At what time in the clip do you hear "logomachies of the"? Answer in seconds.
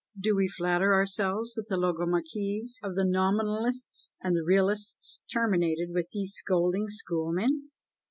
1.77-3.05